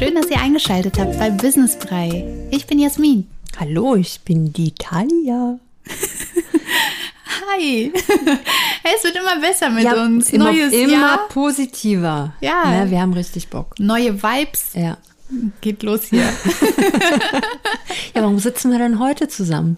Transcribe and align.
Schön, 0.00 0.14
dass 0.14 0.30
ihr 0.30 0.40
eingeschaltet 0.40 0.98
habt 0.98 1.18
bei 1.18 1.28
Business 1.28 1.76
Brei. 1.78 2.24
Ich 2.50 2.66
bin 2.66 2.78
Jasmin. 2.78 3.28
Hallo, 3.58 3.96
ich 3.96 4.18
bin 4.22 4.50
die 4.50 4.72
Talia. 4.72 5.58
Hi. 7.52 7.92
Hey, 8.82 8.94
es 8.96 9.04
wird 9.04 9.14
immer 9.16 9.38
besser 9.42 9.68
mit 9.68 9.84
Ja, 9.84 10.02
uns. 10.02 10.30
immer, 10.32 10.52
Neues 10.52 10.72
immer 10.72 10.90
Jahr, 10.90 11.28
positiver. 11.28 12.32
Ja. 12.40 12.64
Ne, 12.84 12.90
wir 12.90 12.98
haben 13.02 13.12
richtig 13.12 13.48
Bock. 13.48 13.74
neue 13.78 14.22
Vibes. 14.22 14.70
Ja. 14.72 14.96
Geht 15.60 15.82
los 15.82 16.04
hier. 16.04 16.26
Ja, 18.14 18.22
warum 18.22 18.38
sitzen 18.38 18.70
wir 18.72 18.78
denn 18.78 18.98
heute 18.98 19.28
zusammen? 19.28 19.76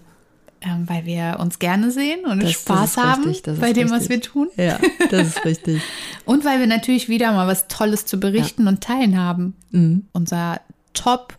Ähm, 0.65 0.87
weil 0.87 1.05
wir 1.05 1.37
uns 1.39 1.59
gerne 1.59 1.91
sehen 1.91 2.25
und 2.25 2.41
Das- 2.43 2.51
Spaß 2.53 2.93
das 2.95 3.03
haben 3.03 3.23
richtig, 3.25 3.59
bei 3.59 3.73
dem, 3.73 3.89
was 3.91 4.09
wir 4.09 4.21
tun. 4.21 4.49
Ja, 4.57 4.79
das 5.11 5.27
ist 5.29 5.45
richtig. 5.45 5.81
Und 6.25 6.45
weil 6.45 6.59
wir 6.59 6.67
natürlich 6.67 7.09
wieder 7.09 7.33
mal 7.33 7.47
was 7.47 7.67
Tolles 7.67 8.05
zu 8.05 8.17
berichten 8.19 8.67
und 8.67 8.79
teilen 8.81 9.19
haben. 9.19 9.55
Mhm. 9.71 10.05
Unser 10.13 10.61
Top, 10.93 11.35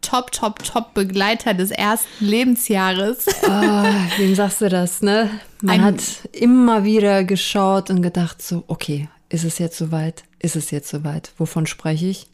Top, 0.00 0.32
Top, 0.32 0.62
Top 0.64 0.94
Begleiter 0.94 1.52
des 1.54 1.70
ersten 1.70 2.24
Lebensjahres. 2.26 3.26
Ah, 3.46 3.84
wem 4.16 4.34
sagst 4.34 4.62
du 4.62 4.68
das, 4.70 5.02
ne? 5.02 5.28
Man 5.60 5.80
Ein- 5.80 5.84
hat 5.84 6.02
immer 6.32 6.84
wieder 6.84 7.24
geschaut 7.24 7.90
und 7.90 8.00
gedacht 8.02 8.40
so, 8.40 8.64
okay, 8.68 9.08
ist 9.28 9.44
es 9.44 9.58
jetzt 9.58 9.76
soweit? 9.76 10.24
Ist 10.38 10.56
es 10.56 10.70
jetzt 10.70 10.88
soweit? 10.88 11.32
Wovon 11.36 11.66
spreche 11.66 12.06
ich? 12.06 12.26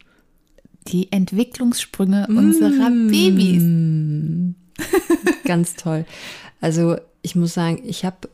Die 0.86 1.10
Entwicklungssprünge 1.12 2.26
unserer 2.28 2.90
Babys. 2.90 3.62
Ganz 5.44 5.74
toll. 5.74 6.04
Also 6.60 6.96
ich 7.22 7.34
muss 7.34 7.54
sagen, 7.54 7.82
ich 7.84 8.04
habe 8.04 8.28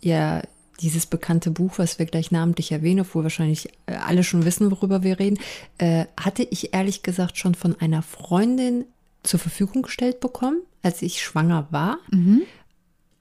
ja 0.00 0.42
dieses 0.80 1.06
bekannte 1.06 1.50
Buch, 1.50 1.74
was 1.76 1.98
wir 1.98 2.06
gleich 2.06 2.30
namentlich 2.30 2.72
erwähnen, 2.72 3.00
obwohl 3.00 3.22
wahrscheinlich 3.22 3.68
äh, 3.86 3.94
alle 3.94 4.24
schon 4.24 4.44
wissen, 4.44 4.70
worüber 4.70 5.02
wir 5.02 5.18
reden, 5.18 5.38
äh, 5.78 6.06
hatte 6.18 6.42
ich 6.50 6.74
ehrlich 6.74 7.02
gesagt 7.02 7.38
schon 7.38 7.54
von 7.54 7.80
einer 7.80 8.02
Freundin 8.02 8.84
zur 9.22 9.40
Verfügung 9.40 9.82
gestellt 9.82 10.20
bekommen, 10.20 10.60
als 10.82 11.02
ich 11.02 11.22
schwanger 11.22 11.68
war. 11.70 11.98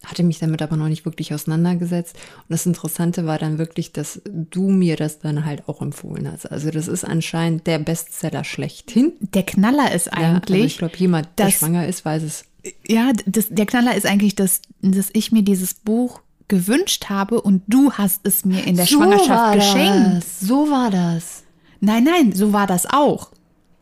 Hatte 0.03 0.23
mich 0.23 0.39
damit 0.39 0.61
aber 0.61 0.75
noch 0.75 0.89
nicht 0.89 1.05
wirklich 1.05 1.33
auseinandergesetzt. 1.33 2.17
Und 2.17 2.49
das 2.49 2.65
Interessante 2.65 3.25
war 3.25 3.37
dann 3.37 3.57
wirklich, 3.57 3.93
dass 3.93 4.21
du 4.25 4.67
mir 4.67 4.97
das 4.97 5.19
dann 5.19 5.45
halt 5.45 5.69
auch 5.69 5.81
empfohlen 5.81 6.29
hast. 6.29 6.51
Also 6.51 6.71
das 6.71 6.89
ist 6.89 7.05
anscheinend 7.05 7.67
der 7.67 7.79
Bestseller 7.79 8.43
schlechthin. 8.43 9.13
Der 9.21 9.43
Knaller 9.43 9.93
ist 9.93 10.07
Ja, 10.07 10.11
also 10.13 10.25
eigentlich, 10.25 10.65
ich 10.65 10.77
glaube, 10.77 10.97
jemand, 10.97 11.29
der 11.37 11.51
schwanger 11.51 11.87
ist, 11.87 12.03
weiß 12.03 12.23
es. 12.23 12.45
Ja, 12.87 13.11
das, 13.25 13.47
der 13.49 13.65
Knaller 13.65 13.95
ist 13.95 14.05
eigentlich, 14.05 14.35
dass, 14.35 14.61
dass 14.81 15.09
ich 15.13 15.31
mir 15.31 15.41
dieses 15.41 15.73
Buch 15.73 16.21
gewünscht 16.47 17.09
habe 17.09 17.41
und 17.41 17.63
du 17.67 17.93
hast 17.93 18.21
es 18.25 18.45
mir 18.45 18.65
in 18.65 18.75
der 18.75 18.85
Schwangerschaft 18.85 19.55
geschenkt. 19.55 20.17
Das. 20.17 20.39
So 20.39 20.69
war 20.69 20.89
das. 20.91 21.43
Nein, 21.79 22.03
nein, 22.03 22.31
so 22.33 22.53
war 22.53 22.67
das 22.67 22.85
auch. 22.85 23.31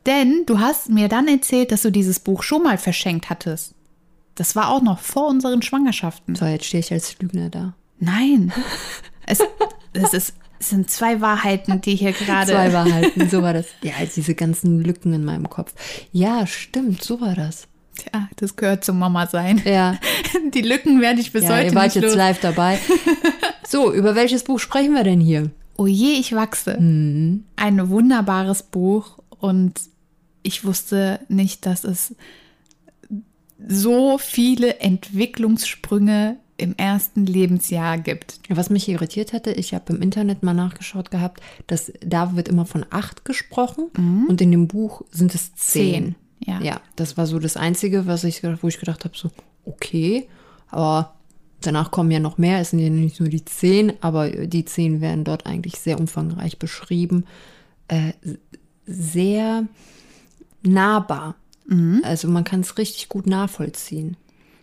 Denn 0.05 0.43
du 0.45 0.59
hast 0.59 0.89
mir 0.89 1.07
dann 1.07 1.27
erzählt, 1.27 1.71
dass 1.71 1.83
du 1.83 1.91
dieses 1.91 2.19
Buch 2.19 2.41
schon 2.43 2.63
mal 2.63 2.77
verschenkt 2.77 3.29
hattest. 3.29 3.75
Das 4.35 4.55
war 4.55 4.69
auch 4.69 4.81
noch 4.81 4.99
vor 4.99 5.27
unseren 5.27 5.61
Schwangerschaften. 5.61 6.35
So, 6.35 6.45
jetzt 6.45 6.65
stehe 6.65 6.79
ich 6.79 6.91
als 6.91 7.19
Lügner 7.19 7.49
da. 7.49 7.73
Nein. 7.99 8.51
Es, 9.27 9.39
es, 9.93 10.13
ist, 10.13 10.33
es 10.59 10.69
sind 10.71 10.89
zwei 10.89 11.21
Wahrheiten, 11.21 11.79
die 11.79 11.95
hier 11.95 12.11
gerade. 12.11 12.51
Zwei 12.51 12.73
Wahrheiten, 12.73 13.29
so 13.29 13.41
war 13.43 13.53
das. 13.53 13.67
Ja, 13.81 13.93
diese 14.13 14.35
ganzen 14.35 14.83
Lücken 14.83 15.13
in 15.13 15.23
meinem 15.23 15.49
Kopf. 15.49 15.73
Ja, 16.11 16.45
stimmt, 16.47 17.01
so 17.01 17.21
war 17.21 17.35
das. 17.35 17.67
Tja, 18.11 18.29
das 18.37 18.55
gehört 18.55 18.83
zum 18.83 18.99
Mama 18.99 19.27
sein. 19.27 19.61
Ja, 19.65 19.97
Die 20.53 20.61
Lücken 20.61 21.01
werde 21.01 21.21
ich 21.21 21.31
bis 21.31 21.43
ja 21.43 21.55
heute 21.55 21.67
ihr 21.67 21.75
wart 21.75 21.85
nicht 21.85 21.95
jetzt 21.95 22.05
los. 22.05 22.15
live 22.15 22.39
dabei. 22.39 22.79
So, 23.67 23.93
über 23.93 24.15
welches 24.15 24.43
Buch 24.43 24.59
sprechen 24.59 24.93
wir 24.93 25.05
denn 25.05 25.21
hier? 25.21 25.49
Oh 25.77 25.87
je, 25.87 26.15
ich 26.19 26.35
wachse. 26.35 26.77
Mhm. 26.77 27.45
Ein 27.55 27.87
wunderbares 27.89 28.63
Buch 28.63 29.19
und 29.39 29.79
ich 30.43 30.65
wusste 30.65 31.21
nicht, 31.29 31.65
dass 31.65 31.85
es 31.85 32.13
so 33.65 34.17
viele 34.17 34.79
Entwicklungssprünge 34.79 36.35
im 36.57 36.75
ersten 36.75 37.25
Lebensjahr 37.25 37.97
gibt. 37.97 38.39
Was 38.49 38.69
mich 38.69 38.89
irritiert 38.89 39.31
hatte, 39.31 39.51
ich 39.51 39.73
habe 39.73 39.93
im 39.93 40.01
Internet 40.01 40.43
mal 40.43 40.53
nachgeschaut 40.53 41.09
gehabt, 41.09 41.41
dass 41.67 41.93
da 42.05 42.35
wird 42.35 42.49
immer 42.49 42.65
von 42.65 42.85
acht 42.89 43.23
gesprochen 43.23 43.89
und 44.27 44.41
in 44.41 44.51
dem 44.51 44.67
Buch 44.67 45.03
sind 45.11 45.33
es 45.33 45.55
zehn. 45.55 45.93
Zehn, 45.93 46.15
ja. 46.45 46.59
ja, 46.61 46.81
das 46.95 47.17
war 47.17 47.27
so 47.27 47.39
das 47.39 47.57
Einzige, 47.57 48.07
was 48.07 48.23
ich, 48.23 48.43
wo 48.43 48.67
ich 48.67 48.79
gedacht 48.79 49.05
habe, 49.05 49.17
so, 49.17 49.29
okay, 49.65 50.27
aber 50.69 51.13
danach 51.61 51.91
kommen 51.91 52.11
ja 52.11 52.19
noch 52.19 52.37
mehr, 52.37 52.59
es 52.59 52.71
sind 52.71 52.79
ja 52.79 52.89
nicht 52.89 53.19
nur 53.19 53.29
die 53.29 53.45
zehn, 53.45 53.93
aber 54.01 54.29
die 54.29 54.65
zehn 54.65 55.01
werden 55.01 55.23
dort 55.23 55.45
eigentlich 55.45 55.79
sehr 55.79 55.99
umfangreich 55.99 56.57
beschrieben. 56.57 57.25
Äh, 57.87 58.13
sehr 58.85 59.65
nahbar. 60.63 61.35
Also 62.03 62.27
man 62.27 62.43
kann 62.43 62.61
es 62.61 62.77
richtig 62.77 63.07
gut 63.07 63.27
nachvollziehen. 63.27 64.17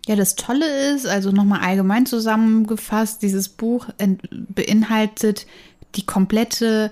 Ja, 0.07 0.17
das 0.17 0.37
Tolle 0.37 0.95
ist, 0.95 1.07
also 1.07 1.31
nochmal 1.31 1.61
allgemein 1.61 2.05
zusammengefasst, 2.05 3.23
dieses 3.23 3.49
Buch 3.49 3.89
beinhaltet 4.31 5.47
die 5.95 6.05
komplette 6.05 6.91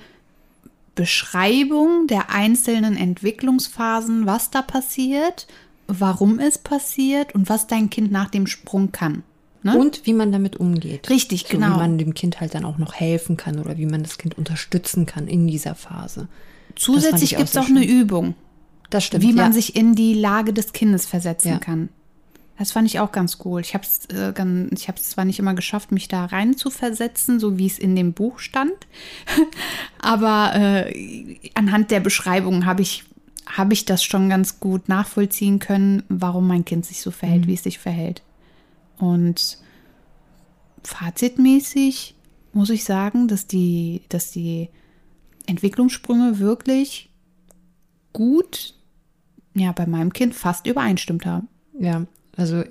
Beschreibung 0.97 2.09
der 2.09 2.31
einzelnen 2.31 2.97
Entwicklungsphasen, 2.97 4.27
was 4.27 4.51
da 4.51 4.63
passiert, 4.63 5.47
warum 5.87 6.41
es 6.41 6.59
passiert 6.59 7.35
und 7.35 7.49
was 7.49 7.69
dein 7.69 7.91
Kind 7.91 8.11
nach 8.11 8.29
dem 8.31 8.49
Sprung 8.49 8.91
kann. 8.91 9.23
Ne? 9.63 9.77
Und 9.79 10.05
wie 10.07 10.13
man 10.13 10.33
damit 10.33 10.57
umgeht. 10.57 11.09
Richtig, 11.11 11.43
so, 11.43 11.49
genau. 11.57 11.75
Wie 11.75 11.79
man 11.79 11.99
dem 11.99 12.15
Kind 12.15 12.41
halt 12.41 12.55
dann 12.55 12.65
auch 12.65 12.79
noch 12.79 12.95
helfen 12.95 13.37
kann 13.37 13.59
oder 13.59 13.77
wie 13.79 13.87
man 13.87 14.03
das 14.03 14.19
Kind 14.19 14.37
unterstützen 14.39 15.07
kann 15.07 15.29
in 15.29 15.47
dieser 15.47 15.75
Phase. 15.75 16.29
Zusätzlich 16.77 17.33
ich 17.33 17.37
auch 17.37 17.39
gibt 17.39 17.49
es 17.49 17.53
sehr 17.55 17.63
auch 17.63 17.69
eine 17.69 17.85
Übung, 17.85 18.35
Das 18.91 19.05
stimmt. 19.05 19.23
wie 19.25 19.33
man 19.33 19.47
ja. 19.47 19.53
sich 19.53 19.77
in 19.77 19.95
die 19.95 20.15
Lage 20.15 20.53
des 20.53 20.73
Kindes 20.73 21.07
versetzen 21.07 21.49
Ja. 21.49 21.59
kann. 21.59 21.89
Das 22.59 22.73
fand 22.73 22.89
ich 22.89 23.01
auch 23.01 23.13
ganz 23.13 23.39
cool. 23.45 23.61
Ich 23.61 23.75
habe 23.75 23.85
es 23.85 24.07
äh, 24.07 24.33
gan- 24.33 24.71
ich 24.73 24.89
hab's 24.89 25.11
zwar 25.11 25.25
nicht 25.27 25.39
immer 25.39 25.55
geschafft, 25.55 25.93
mich 25.93 26.09
da 26.09 26.25
rein 26.25 26.57
zu 26.57 26.71
versetzen, 26.71 27.39
so 27.39 27.59
wie 27.59 27.67
es 27.67 27.79
in 27.79 27.95
dem 27.97 28.13
Buch 28.15 28.39
stand, 28.39 28.73
aber 30.01 30.53
äh, 30.55 31.37
anhand 31.55 31.91
der 31.91 32.01
Beschreibung 32.01 32.65
habe 32.65 32.81
ich, 32.83 33.05
hab 33.47 33.73
ich 33.73 33.85
das 33.85 34.03
schon 34.03 34.29
ganz 34.31 34.59
gut 34.59 34.89
nachvollziehen 34.89 35.59
können, 35.59 36.03
warum 36.09 36.47
mein 36.47 36.65
Kind 36.65 36.87
sich 36.87 37.03
so 37.03 37.11
verhält, 37.11 37.47
wie 37.47 37.55
es 37.55 37.63
sich 37.63 37.79
verhält. 37.79 38.23
Und 38.99 39.59
fazitmäßig 40.83 42.15
muss 42.53 42.71
ich 42.71 42.85
sagen, 42.85 43.29
dass 43.29 43.47
die, 43.47 44.03
dass 44.09 44.31
die 44.31 44.71
Entwicklungssprünge 45.47 46.39
wirklich 46.39 47.11
gut 48.13 48.75
ja, 49.55 49.73
bei 49.73 49.87
meinem 49.87 50.13
Kind 50.13 50.35
fast 50.35 50.67
übereinstimmt 50.67 51.27
haben. 51.27 51.49
Ja, 51.79 52.07
also 52.37 52.63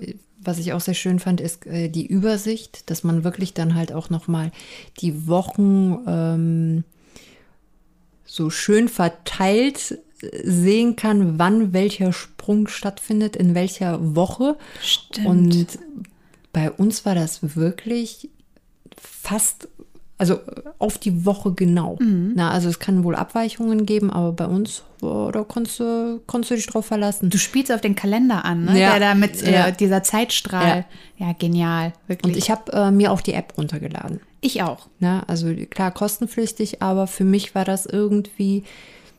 was 0.46 0.58
ich 0.58 0.72
auch 0.72 0.80
sehr 0.80 0.94
schön 0.94 1.18
fand, 1.18 1.40
ist 1.40 1.66
äh, 1.66 1.88
die 1.88 2.06
Übersicht, 2.06 2.88
dass 2.90 3.04
man 3.04 3.24
wirklich 3.24 3.54
dann 3.54 3.74
halt 3.74 3.92
auch 3.92 4.10
nochmal 4.10 4.52
die 5.00 5.26
Wochen 5.26 5.98
ähm, 6.06 6.84
so 8.24 8.50
schön 8.50 8.88
verteilt 8.88 9.98
äh, 10.20 10.28
sehen 10.44 10.96
kann, 10.96 11.38
wann 11.38 11.72
welcher 11.72 12.12
Sprung 12.12 12.68
stattfindet, 12.68 13.36
in 13.36 13.54
welcher 13.54 14.14
Woche. 14.14 14.56
Stimmt. 14.82 15.26
Und 15.26 15.78
bei 16.52 16.70
uns 16.70 17.04
war 17.04 17.14
das 17.14 17.56
wirklich 17.56 18.30
fast, 18.96 19.68
also 20.18 20.40
auf 20.78 20.96
die 20.98 21.26
Woche 21.26 21.52
genau. 21.52 21.98
Na, 22.00 22.50
also 22.50 22.68
es 22.70 22.78
kann 22.78 23.04
wohl 23.04 23.14
Abweichungen 23.14 23.84
geben, 23.84 24.10
aber 24.10 24.32
bei 24.32 24.46
uns, 24.46 24.82
oh, 25.02 25.30
da 25.30 25.44
konntest 25.44 25.80
du, 25.80 26.20
konntest 26.26 26.50
du 26.50 26.54
dich 26.54 26.66
drauf 26.66 26.86
verlassen. 26.86 27.28
Du 27.28 27.36
spielst 27.38 27.70
auf 27.70 27.82
den 27.82 27.94
Kalender 27.94 28.44
an, 28.44 28.64
ne? 28.64 28.80
Ja. 28.80 28.90
der 28.98 29.00
da 29.00 29.14
mit 29.14 29.42
Ja. 29.42 29.66
äh, 29.68 29.72
dieser 29.72 30.02
Zeitstrahl. 30.02 30.86
Ja, 31.18 31.32
genial, 31.38 31.92
wirklich. 32.06 32.32
Und 32.34 32.38
ich 32.38 32.50
habe 32.50 32.72
äh, 32.72 32.90
mir 32.90 33.12
auch 33.12 33.20
die 33.20 33.34
App 33.34 33.52
runtergeladen. 33.58 34.20
ich 34.40 34.62
auch. 34.62 34.86
Na, 35.00 35.22
also 35.26 35.54
klar 35.68 35.90
kostenpflichtig, 35.90 36.80
aber 36.82 37.06
für 37.06 37.24
mich 37.24 37.54
war 37.54 37.64
das 37.66 37.84
irgendwie 37.86 38.64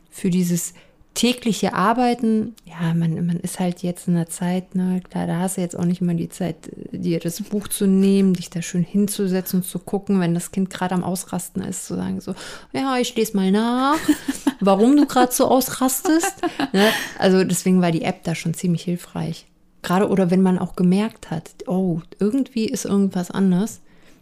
für 0.10 0.30
dieses 0.32 0.74
tägliche 1.18 1.74
Arbeiten, 1.74 2.54
ja, 2.64 2.94
man, 2.94 3.25
man 3.25 3.40
ist 3.40 3.60
halt 3.60 3.81
jetzt 3.81 4.08
in 4.08 4.14
der 4.14 4.30
Zeit, 4.30 4.75
ne, 4.75 5.02
klar, 5.10 5.25
da 5.25 5.40
hast 5.40 5.58
du 5.58 5.62
jetzt 5.62 5.78
auch 5.78 5.84
nicht 5.84 6.00
mal 6.00 6.16
die 6.16 6.30
Zeit, 6.30 6.69
dir 6.92 7.19
das 7.19 7.42
Buch 7.42 7.68
zu 7.68 7.88
nehmen, 7.88 8.34
dich 8.34 8.52
da 8.52 8.62
schön 8.62 8.84
hinzusetzen 8.84 9.62
und 9.62 9.64
zu 9.64 9.80
gucken, 9.80 10.19
wenn 10.19 10.36
das 10.36 10.52
Kind 10.52 10.69
gerade 10.69 10.94
am 10.94 11.04
Ausrasten 11.04 11.64
ist, 11.64 11.88
zu 11.88 11.96
sagen 11.96 12.22
so, 12.22 12.36
ja, 12.72 12.98
ich 12.98 13.16
lese 13.16 13.36
mal 13.36 13.52
nach, 13.52 13.98
warum 14.60 14.96
du 14.96 15.08
gerade 15.08 15.31
so 15.31 15.48
ausrastest. 15.48 16.36
Ne? 16.72 16.88
Also 17.18 17.44
deswegen 17.44 17.81
war 17.81 17.92
die 17.92 18.04
App 18.04 18.24
da 18.24 18.36
schon 18.36 18.54
ziemlich 18.54 18.84
hilfreich. 18.84 19.48
Gerade 19.81 20.10
oder 20.10 20.30
wenn 20.30 20.44
man 20.44 20.60
auch 20.60 20.75
gemerkt 20.75 21.31
hat, 21.31 21.50
oh, 21.66 22.02
irgendwie 22.19 22.66
ist 22.66 22.86
irgendwas 22.86 23.31
anders, 23.31 23.81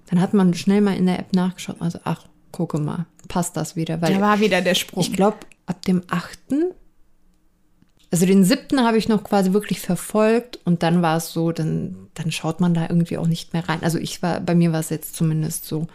dann 0.09 0.21
hat 0.21 0.33
man 0.33 0.53
schnell 0.53 0.80
mal 0.80 0.95
in 0.95 1.07
der 1.07 1.19
App 1.19 1.33
nachgeschaut, 1.33 1.77
also 1.80 2.00
ach, 2.06 2.25
gucke 2.53 2.80
mal, 2.80 3.06
passt 3.27 3.57
das 3.57 3.75
wieder, 3.75 4.01
weil 4.01 4.13
Da 4.13 4.21
war 4.21 4.39
wieder 4.39 4.62
der 4.62 4.75
Sprung. 4.75 5.01
ich 5.01 5.12
glaube, 5.12 5.38
ab 5.65 5.83
dem 5.83 6.03
8. 6.09 6.39
Also 8.15 8.27
den 8.27 8.45
siebten 8.45 8.79
habe 8.79 8.97
ich 8.97 9.09
noch 9.09 9.25
quasi 9.25 9.51
wirklich 9.51 9.81
verfolgt 9.81 10.57
und 10.63 10.83
dann 10.83 11.01
war 11.01 11.17
es 11.17 11.33
so, 11.33 11.51
dann, 11.51 12.07
dann 12.13 12.31
schaut 12.31 12.62
man 12.62 12.73
da 12.73 12.83
irgendwie 12.83 13.17
auch 13.17 13.27
nicht 13.27 13.51
mehr 13.51 13.67
rein. 13.67 13.83
Also 13.83 13.97
ich 13.97 14.23
war, 14.23 14.39
bei 14.39 14.56
mir 14.56 14.71
war 14.71 14.79
es 14.79 14.89
jetzt 14.89 15.17
zumindest 15.17 15.65
so. 15.65 15.88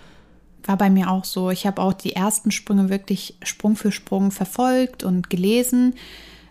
war 0.65 0.77
bei 0.77 0.91
mir 0.91 1.11
auch 1.11 1.25
so. 1.25 1.49
Ich 1.49 1.67
habe 1.67 1.81
auch 1.81 1.95
die 1.95 2.15
ersten 2.15 2.51
Sprünge 2.51 2.91
wirklich 2.91 3.39
Sprung 3.43 3.75
für 3.75 3.91
Sprung 3.91 4.33
verfolgt 4.33 5.03
und 5.03 5.31
gelesen. 5.31 5.95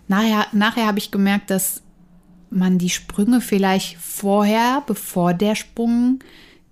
Nachher, 0.08 0.48
nachher 0.54 0.88
habe 0.88 0.98
ich 0.98 1.12
gemerkt, 1.12 1.52
dass 1.52 1.84
man 2.50 2.80
die 2.80 2.90
Sprünge 2.90 3.40
vielleicht 3.40 3.98
vorher, 3.98 4.82
bevor 4.88 5.36
der 5.36 5.54
Sprung 5.54 6.18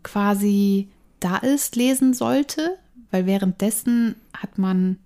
quasi 0.01 0.87
da 1.19 1.37
ist, 1.37 1.75
lesen 1.75 2.15
sollte, 2.15 2.79
weil 3.11 3.27
währenddessen 3.27 4.15
hat 4.33 4.57
man 4.57 4.97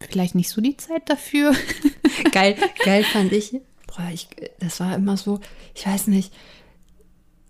vielleicht 0.00 0.34
nicht 0.34 0.48
so 0.48 0.62
die 0.62 0.78
Zeit 0.78 1.10
dafür. 1.10 1.54
geil, 2.32 2.56
geil 2.84 3.04
fand 3.04 3.32
ich. 3.32 3.52
Boah, 3.86 4.08
ich, 4.12 4.28
das 4.58 4.80
war 4.80 4.94
immer 4.94 5.16
so, 5.16 5.40
ich 5.74 5.86
weiß 5.86 6.08
nicht, 6.08 6.32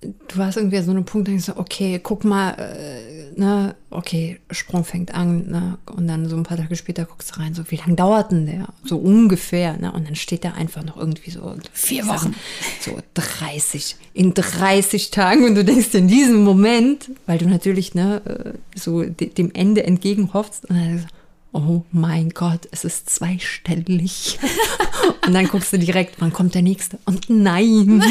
du 0.01 0.43
hast 0.43 0.57
irgendwie 0.57 0.81
so 0.83 0.91
einen 0.91 1.05
Punkt, 1.05 1.29
denkst 1.29 1.47
du, 1.47 1.57
okay, 1.57 2.01
guck 2.03 2.25
mal, 2.25 2.51
äh, 2.53 3.39
ne, 3.39 3.75
okay, 3.91 4.39
Sprung 4.51 4.85
fängt 4.85 5.15
an, 5.15 5.49
ne, 5.49 5.79
und 5.87 6.07
dann 6.07 6.29
so 6.29 6.37
ein 6.37 6.43
paar 6.43 6.57
Tage 6.57 6.77
später 6.77 7.05
guckst 7.05 7.35
du 7.35 7.41
rein, 7.41 7.55
so, 7.55 7.63
wie 7.71 7.77
lange 7.77 7.95
dauert 7.95 8.31
denn 8.31 8.47
der? 8.47 8.69
So 8.85 8.99
ungefähr, 8.99 9.77
ne, 9.79 9.93
und 9.93 10.07
dann 10.07 10.15
steht 10.15 10.45
da 10.45 10.53
einfach 10.53 10.85
noch 10.85 10.97
irgendwie 10.97 11.31
so, 11.31 11.55
Vier 11.73 12.07
Wochen. 12.07 12.35
So 12.81 12.99
30, 13.15 13.97
in 14.15 14.35
30 14.35 15.11
Tagen, 15.11 15.45
und 15.45 15.55
du 15.55 15.65
denkst 15.65 15.95
in 15.95 16.09
diesem 16.09 16.45
Moment, 16.45 17.11
weil 17.27 17.39
du 17.39 17.49
natürlich, 17.49 17.95
ne, 17.95 18.23
äh, 18.25 18.79
so 18.79 19.03
dem 19.03 19.51
Ende 19.55 19.85
entgegen 19.85 20.33
hoffst, 20.35 20.69
und 20.69 20.77
dann 20.77 21.07
oh 21.53 21.83
mein 21.91 22.31
Gott, 22.31 22.69
es 22.71 22.85
ist 22.85 23.11
zweistellig. 23.11 24.39
und 25.27 25.33
dann 25.33 25.49
guckst 25.49 25.73
du 25.73 25.79
direkt, 25.79 26.21
wann 26.21 26.33
kommt 26.33 26.55
der 26.55 26.63
nächste? 26.63 26.99
Und 27.05 27.31
nein. 27.31 28.03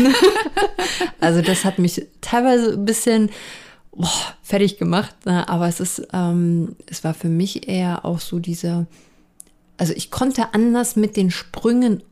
also 1.19 1.41
das 1.41 1.65
hat 1.65 1.79
mich 1.79 2.05
teilweise 2.21 2.73
ein 2.73 2.85
bisschen 2.85 3.29
boah, 3.91 4.09
fertig 4.41 4.77
gemacht, 4.77 5.25
ne? 5.25 5.47
aber 5.47 5.67
es 5.67 5.79
ist, 5.79 6.07
ähm, 6.13 6.75
es 6.87 7.03
war 7.03 7.13
für 7.13 7.29
mich 7.29 7.67
eher 7.67 8.05
auch 8.05 8.19
so 8.19 8.39
diese, 8.39 8.87
also 9.77 9.93
ich 9.93 10.11
konnte 10.11 10.53
anders 10.53 10.95
mit 10.95 11.17
den 11.17 11.31
Sprüngen 11.31 12.03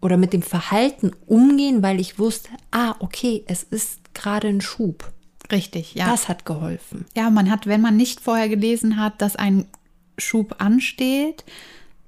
oder 0.00 0.16
mit 0.16 0.32
dem 0.32 0.42
Verhalten 0.42 1.12
umgehen, 1.26 1.82
weil 1.82 2.00
ich 2.00 2.18
wusste, 2.18 2.50
ah, 2.70 2.94
okay, 3.00 3.44
es 3.46 3.62
ist 3.62 4.14
gerade 4.14 4.48
ein 4.48 4.60
Schub. 4.60 5.12
Richtig, 5.52 5.94
ja. 5.94 6.06
Das 6.06 6.28
hat 6.28 6.44
geholfen. 6.44 7.06
Ja, 7.16 7.28
man 7.28 7.50
hat, 7.50 7.66
wenn 7.66 7.80
man 7.80 7.96
nicht 7.96 8.20
vorher 8.20 8.48
gelesen 8.48 8.98
hat, 8.98 9.20
dass 9.20 9.36
ein 9.36 9.66
Schub 10.20 10.56
ansteht, 10.58 11.44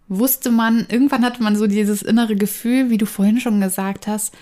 wusste 0.08 0.50
man, 0.50 0.86
irgendwann 0.88 1.24
hatte 1.24 1.42
man 1.42 1.56
so 1.56 1.66
dieses 1.66 2.02
innere 2.02 2.36
Gefühl, 2.36 2.90
wie 2.90 2.98
du 2.98 3.06
vorhin 3.06 3.40
schon 3.40 3.60
gesagt 3.60 4.06
hast, 4.06 4.34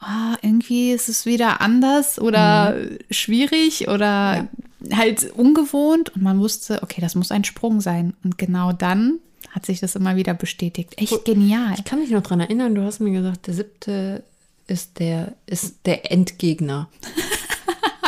oh, 0.00 0.36
irgendwie 0.42 0.92
ist 0.92 1.08
es 1.08 1.26
wieder 1.26 1.60
anders 1.60 2.20
oder 2.20 2.74
mhm. 2.74 2.98
schwierig 3.10 3.88
oder 3.88 4.48
ja. 4.80 4.96
halt 4.96 5.32
ungewohnt 5.32 6.10
und 6.14 6.22
man 6.22 6.40
wusste, 6.40 6.82
okay, 6.82 7.00
das 7.00 7.14
muss 7.14 7.30
ein 7.30 7.44
Sprung 7.44 7.80
sein. 7.80 8.14
Und 8.22 8.38
genau 8.38 8.72
dann 8.72 9.18
hat 9.50 9.66
sich 9.66 9.80
das 9.80 9.96
immer 9.96 10.16
wieder 10.16 10.34
bestätigt. 10.34 10.94
Echt 10.96 11.24
genial. 11.24 11.74
Ich 11.78 11.84
kann 11.84 12.00
mich 12.00 12.10
noch 12.10 12.22
daran 12.22 12.40
erinnern, 12.40 12.74
du 12.74 12.82
hast 12.82 13.00
mir 13.00 13.12
gesagt, 13.12 13.46
der 13.46 13.54
siebte 13.54 14.24
ist 14.66 14.98
der, 14.98 15.34
ist 15.46 15.76
der 15.86 16.10
Endgegner. 16.10 16.88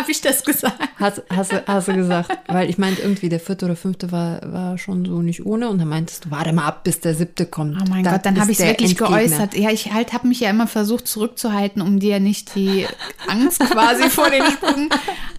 Habe 0.06 0.12
ich 0.12 0.20
das 0.20 0.44
gesagt? 0.44 0.78
Hast, 1.00 1.24
hast, 1.30 1.52
hast 1.66 1.88
du 1.88 1.94
gesagt. 1.94 2.30
Weil 2.46 2.70
ich 2.70 2.78
meinte, 2.78 3.02
irgendwie 3.02 3.28
der 3.28 3.40
vierte 3.40 3.64
oder 3.64 3.74
fünfte 3.74 4.12
war, 4.12 4.40
war 4.52 4.78
schon 4.78 5.04
so 5.04 5.20
nicht 5.20 5.44
ohne. 5.44 5.68
Und 5.68 5.78
dann 5.78 5.88
meintest 5.88 6.24
du, 6.26 6.30
warte 6.30 6.52
mal 6.52 6.64
ab, 6.64 6.84
bis 6.84 7.00
der 7.00 7.16
siebte 7.16 7.44
kommt. 7.44 7.76
Oh 7.82 7.90
mein 7.90 8.04
das 8.04 8.12
Gott, 8.12 8.24
dann 8.24 8.40
habe 8.40 8.52
ich 8.52 8.60
es 8.60 8.64
wirklich 8.64 8.92
Endgegner. 8.92 9.16
geäußert. 9.16 9.56
Ja, 9.56 9.70
ich 9.70 9.92
halt 9.92 10.12
habe 10.12 10.28
mich 10.28 10.38
ja 10.38 10.50
immer 10.50 10.68
versucht 10.68 11.08
zurückzuhalten, 11.08 11.82
um 11.82 11.98
dir 11.98 12.20
nicht 12.20 12.54
die 12.54 12.86
Angst 13.26 13.58
quasi 13.58 14.08
vor 14.10 14.30
den 14.30 14.44
Sprung. 14.44 14.90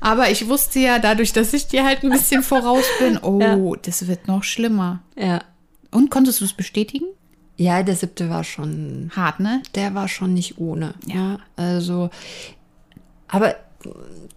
Aber 0.02 0.30
ich 0.30 0.50
wusste 0.50 0.80
ja, 0.80 1.00
dadurch, 1.00 1.32
dass 1.32 1.54
ich 1.54 1.68
dir 1.68 1.86
halt 1.86 2.04
ein 2.04 2.10
bisschen 2.10 2.44
voraus 2.44 2.84
bin, 3.00 3.18
oh, 3.22 3.40
ja. 3.40 3.80
das 3.84 4.06
wird 4.06 4.28
noch 4.28 4.44
schlimmer. 4.44 5.02
Ja. 5.16 5.46
Und 5.92 6.12
konntest 6.12 6.42
du 6.42 6.46
es 6.46 6.52
bestätigen? 6.52 7.06
Ja, 7.56 7.84
der 7.84 7.96
siebte 7.96 8.30
war 8.30 8.44
schon 8.44 9.12
hart, 9.16 9.40
ne? 9.40 9.64
Der 9.76 9.96
war 9.96 10.10
schon 10.10 10.34
nicht 10.34 10.58
ohne. 10.58 10.94
Ja. 11.06 11.40
Also, 11.56 12.10
aber 13.30 13.56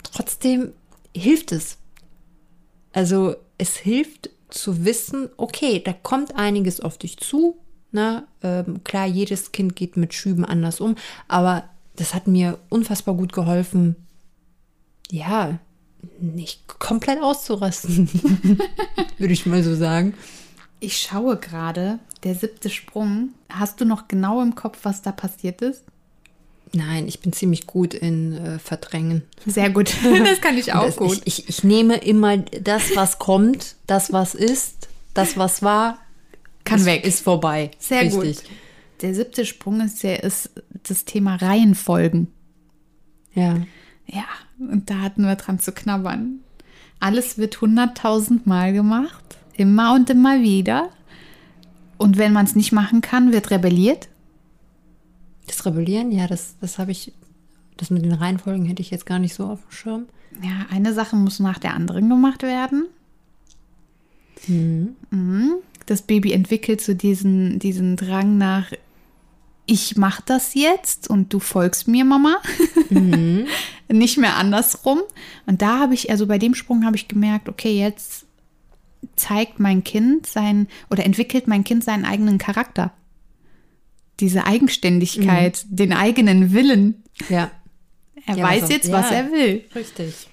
trotzdem 0.03 0.73
hilft 1.15 1.53
es. 1.53 1.79
Also 2.93 3.37
es 3.59 3.77
hilft 3.77 4.31
zu 4.49 4.85
wissen, 4.85 5.29
okay, 5.37 5.81
da 5.85 5.93
kommt 5.93 6.37
einiges 6.37 6.81
auf 6.81 6.99
dich 6.99 7.19
zu. 7.19 7.57
Na, 7.93 8.27
ähm, 8.43 8.85
klar, 8.85 9.07
jedes 9.07 9.53
Kind 9.53 9.75
geht 9.75 9.97
mit 9.97 10.15
Schüben 10.15 10.45
anders 10.45 10.81
um, 10.81 10.95
aber 11.27 11.65
das 11.97 12.15
hat 12.15 12.29
mir 12.29 12.59
unfassbar 12.69 13.17
gut 13.17 13.33
geholfen, 13.33 13.97
ja, 15.11 15.59
nicht 16.21 16.79
komplett 16.79 17.21
auszurasten, 17.21 18.09
würde 19.19 19.33
ich 19.33 19.45
mal 19.45 19.63
so 19.63 19.75
sagen. 19.75 20.15
Ich 20.79 20.99
schaue 20.99 21.37
gerade, 21.37 21.99
der 22.23 22.35
siebte 22.35 22.71
Sprung. 22.71 23.31
Hast 23.51 23.81
du 23.81 23.85
noch 23.85 24.09
genau 24.09 24.41
im 24.41 24.55
Kopf, 24.55 24.79
was 24.85 25.03
da 25.03 25.13
passiert 25.13 25.61
ist? 25.61 25.85
Nein, 26.73 27.09
ich 27.09 27.21
bin 27.21 27.33
ziemlich 27.33 27.67
gut 27.67 27.95
in 27.95 28.33
äh, 28.33 28.59
Verdrängen. 28.59 29.23
Sehr 29.47 29.71
gut. 29.71 29.93
Das 30.25 30.41
kann 30.41 30.57
ich 30.57 30.73
auch 30.73 30.87
das, 30.87 30.97
gut. 30.97 31.21
Ich, 31.25 31.41
ich, 31.41 31.49
ich, 31.49 31.65
nehme 31.65 31.97
immer 31.97 32.39
das, 32.39 32.95
was 32.95 33.19
kommt, 33.19 33.75
das, 33.87 34.13
was 34.13 34.35
ist, 34.35 34.89
das, 35.15 35.37
was 35.37 35.63
war, 35.63 35.99
kann 36.65 36.81
ist, 36.81 36.87
weg. 36.87 37.05
Ist 37.05 37.21
vorbei. 37.21 37.71
Sehr 37.79 38.03
Richtig. 38.03 38.37
gut. 38.37 38.45
Der 39.03 39.15
siebte 39.15 39.47
Sprung 39.47 39.81
ist, 39.81 40.03
der 40.03 40.23
ist 40.23 40.51
das 40.85 41.05
Thema 41.05 41.37
Reihenfolgen. 41.37 42.29
Ja. 43.35 43.57
Ja, 44.07 44.25
und 44.59 44.91
da 44.91 45.01
hatten 45.01 45.23
wir 45.23 45.37
dran 45.37 45.59
zu 45.59 45.73
knabbern. 45.73 46.41
Alles 46.99 47.39
wird 47.39 47.61
hunderttausend 47.61 48.47
Mal 48.47 48.73
gemacht, 48.73 49.25
immer 49.55 49.95
und 49.95 50.11
immer 50.11 50.43
wieder. 50.43 50.91
Und 51.97 52.19
wenn 52.19 52.33
man 52.33 52.47
es 52.47 52.57
nicht 52.57 52.73
machen 52.73 53.01
kann, 53.01 53.33
wird 53.33 53.51
rebelliert. 53.51 54.09
Das 55.51 55.67
Rebellieren, 55.67 56.13
ja, 56.13 56.29
das, 56.29 56.55
das 56.61 56.79
habe 56.79 56.93
ich, 56.93 57.13
das 57.77 57.91
mit 57.91 58.05
den 58.05 58.13
Reihenfolgen 58.13 58.67
hätte 58.67 58.83
ich 58.83 58.91
jetzt 58.91 59.05
gar 59.05 59.19
nicht 59.19 59.35
so 59.35 59.47
auf 59.47 59.61
dem 59.61 59.73
Schirm. 59.73 60.07
Ja, 60.41 60.67
eine 60.71 60.95
Sache 60.95 61.17
muss 61.17 61.41
nach 61.41 61.59
der 61.59 61.75
anderen 61.75 62.09
gemacht 62.09 62.45
werden. 62.45 62.87
Mhm. 64.47 64.95
Mhm. 65.11 65.55
Das 65.87 66.03
Baby 66.03 66.33
entwickelt 66.33 66.81
so 66.81 66.95
diesen, 66.95 67.59
diesen 67.59 67.97
Drang 67.97 68.39
nach, 68.39 68.71
ich 69.67 69.97
mache 69.97 70.23
das 70.25 70.55
jetzt 70.55 71.11
und 71.11 71.33
du 71.33 71.41
folgst 71.41 71.89
mir, 71.89 72.05
Mama. 72.05 72.41
Mhm. 72.89 73.47
Nicht 73.89 74.19
mehr 74.19 74.37
andersrum. 74.37 75.01
Und 75.47 75.63
da 75.63 75.81
habe 75.81 75.95
ich, 75.95 76.11
also 76.11 76.29
bei 76.29 76.39
dem 76.39 76.55
Sprung 76.55 76.85
habe 76.85 76.95
ich 76.95 77.09
gemerkt, 77.09 77.49
okay, 77.49 77.77
jetzt 77.77 78.25
zeigt 79.17 79.59
mein 79.59 79.83
Kind 79.83 80.27
sein 80.27 80.69
oder 80.91 81.05
entwickelt 81.05 81.49
mein 81.49 81.65
Kind 81.65 81.83
seinen 81.83 82.05
eigenen 82.05 82.39
Charakter 82.39 82.93
diese 84.21 84.47
Eigenständigkeit, 84.47 85.65
mhm. 85.69 85.77
den 85.77 85.93
eigenen 85.93 86.53
Willen. 86.53 87.03
Ja. 87.29 87.51
Er 88.27 88.37
ja, 88.37 88.45
weiß 88.45 88.63
was 88.63 88.71
jetzt, 88.71 88.93
was 88.93 89.11
ja, 89.11 89.17
er 89.17 89.33
will. 89.33 89.65
Richtig. 89.75 90.29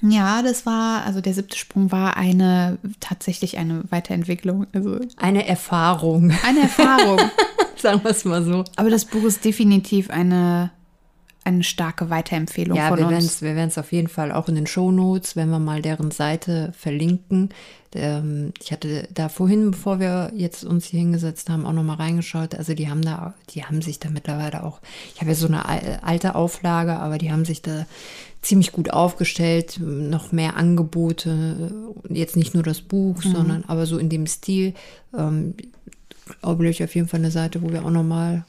Ja, 0.00 0.42
das 0.42 0.64
war, 0.64 1.04
also 1.04 1.20
der 1.20 1.34
siebte 1.34 1.56
Sprung 1.56 1.92
war 1.92 2.16
eine, 2.16 2.78
tatsächlich 3.00 3.58
eine 3.58 3.84
Weiterentwicklung. 3.90 4.66
Also 4.72 4.98
eine 5.16 5.46
Erfahrung. 5.46 6.32
Eine 6.44 6.60
Erfahrung. 6.60 7.20
Sagen 7.76 8.02
wir 8.02 8.12
es 8.12 8.24
mal 8.24 8.42
so. 8.42 8.64
Aber 8.76 8.90
das 8.90 9.04
Buch 9.04 9.24
ist 9.24 9.44
definitiv 9.44 10.08
eine 10.10 10.70
eine 11.44 11.62
starke 11.64 12.10
Weiterempfehlung 12.10 12.76
ja, 12.76 12.88
von 12.88 12.98
wir 12.98 13.06
uns. 13.08 13.40
Ja, 13.40 13.48
wir 13.48 13.56
werden 13.56 13.68
es 13.68 13.78
auf 13.78 13.92
jeden 13.92 14.08
Fall 14.08 14.32
auch 14.32 14.48
in 14.48 14.54
den 14.54 14.66
Show 14.66 14.90
Notes, 14.90 15.36
wenn 15.36 15.50
wir 15.50 15.58
mal 15.58 15.82
deren 15.82 16.10
Seite 16.10 16.72
verlinken. 16.76 17.50
Ähm, 17.94 18.52
ich 18.60 18.72
hatte 18.72 19.08
da 19.12 19.28
vorhin, 19.28 19.72
bevor 19.72 20.00
wir 20.00 20.32
jetzt 20.34 20.64
uns 20.64 20.86
hier 20.86 21.00
hingesetzt 21.00 21.50
haben, 21.50 21.66
auch 21.66 21.72
nochmal 21.72 21.96
reingeschaut. 21.96 22.54
Also 22.54 22.74
die 22.74 22.88
haben 22.88 23.02
da, 23.02 23.34
die 23.50 23.64
haben 23.64 23.82
sich 23.82 23.98
da 23.98 24.10
mittlerweile 24.10 24.64
auch, 24.64 24.80
ich 25.14 25.20
habe 25.20 25.30
ja 25.30 25.36
so 25.36 25.46
eine 25.46 26.02
alte 26.02 26.34
Auflage, 26.34 26.94
aber 26.94 27.18
die 27.18 27.32
haben 27.32 27.44
sich 27.44 27.62
da 27.62 27.86
ziemlich 28.40 28.72
gut 28.72 28.90
aufgestellt, 28.90 29.78
noch 29.80 30.32
mehr 30.32 30.56
Angebote, 30.56 31.72
jetzt 32.08 32.36
nicht 32.36 32.54
nur 32.54 32.62
das 32.62 32.80
Buch, 32.80 33.22
mhm. 33.24 33.32
sondern 33.32 33.64
aber 33.66 33.86
so 33.86 33.98
in 33.98 34.08
dem 34.08 34.26
Stil. 34.26 34.74
Ähm, 35.16 35.54
glaube 36.40 36.68
ich 36.68 36.82
auf 36.82 36.94
jeden 36.94 37.08
Fall 37.08 37.20
eine 37.20 37.30
Seite, 37.30 37.62
wo 37.62 37.70
wir 37.70 37.84
auch 37.84 37.90
nochmal 37.90 38.44